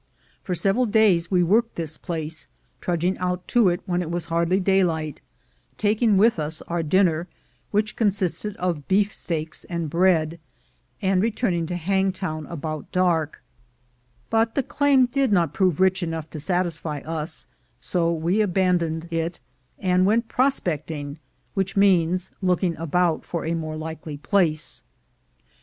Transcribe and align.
^For 0.43 0.57
several 0.57 0.87
days 0.87 1.29
we 1.29 1.43
worked 1.43 1.75
this 1.75 1.95
place, 1.99 2.47
trudging 2.79 3.19
out 3.19 3.43
lo 3.55 3.67
it 3.67 3.81
when 3.85 4.01
it 4.01 4.09
was 4.09 4.25
hardly 4.33 4.59
daylight, 4.59 5.21
taking 5.77 6.17
with 6.17 6.39
us 6.39 6.63
our 6.63 6.81
dinner, 6.81 7.27
which 7.69 7.95
consisted 7.95 8.57
of 8.57 8.87
beefsteaks 8.87 9.63
and 9.65 9.91
bread, 9.91 10.39
and 11.03 11.21
return 11.21 11.53
ing 11.53 11.65
to 11.67 11.75
Hangtown 11.75 12.47
about 12.47 12.91
dark; 12.91 13.43
but 14.31 14.55
the 14.55 14.63
claim 14.63 15.05
did 15.05 15.31
not 15.31 15.53
prove 15.53 15.79
rich 15.79 16.01
enough 16.01 16.27
to 16.31 16.39
satisfy 16.39 17.01
us, 17.01 17.45
so 17.79 18.11
we 18.11 18.41
abandoned 18.41 19.07
it, 19.13 19.39
and 19.77 20.07
went 20.07 20.27
"prospecting," 20.27 21.19
which 21.53 21.77
means 21.77 22.31
looking 22.41 22.75
about 22.77 23.23
for 23.23 23.45
a 23.45 23.53
more 23.53 23.77
likely 23.77 24.17
place. 24.17 24.81